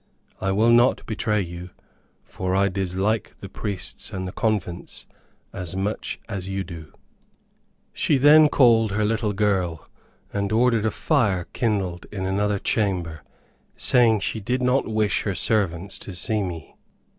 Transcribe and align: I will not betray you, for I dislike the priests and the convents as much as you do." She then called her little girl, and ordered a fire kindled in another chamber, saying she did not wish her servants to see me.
I 0.39 0.51
will 0.51 0.71
not 0.71 1.05
betray 1.05 1.41
you, 1.41 1.69
for 2.23 2.55
I 2.55 2.69
dislike 2.69 3.35
the 3.39 3.47
priests 3.49 4.11
and 4.11 4.27
the 4.27 4.31
convents 4.31 5.05
as 5.53 5.75
much 5.75 6.19
as 6.27 6.47
you 6.47 6.63
do." 6.63 6.91
She 7.93 8.17
then 8.17 8.49
called 8.49 8.93
her 8.93 9.05
little 9.05 9.31
girl, 9.33 9.87
and 10.33 10.51
ordered 10.51 10.87
a 10.87 10.89
fire 10.89 11.43
kindled 11.53 12.07
in 12.11 12.25
another 12.25 12.57
chamber, 12.57 13.21
saying 13.77 14.21
she 14.21 14.39
did 14.39 14.63
not 14.63 14.87
wish 14.87 15.21
her 15.21 15.35
servants 15.35 15.99
to 15.99 16.15
see 16.15 16.41
me. 16.41 16.75